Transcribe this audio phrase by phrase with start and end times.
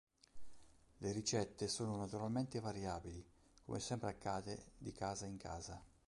[0.97, 3.23] Le ricette sono naturalmente variabili,
[3.63, 5.79] come sempre accade di "casa in casa".